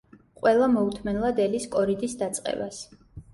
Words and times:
ყველა 0.39 0.69
მოუთმენლად 0.75 1.41
ელის 1.45 1.67
კორიდის 1.77 2.17
დაწყებას. 2.23 2.81